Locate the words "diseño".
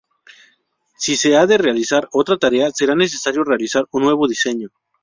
4.27-4.69